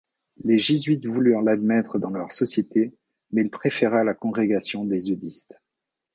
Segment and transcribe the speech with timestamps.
[0.43, 2.95] Les jésuites voulurent l’admettre dans leur société,
[3.31, 5.53] mais il préféra la congrégation des eudistes.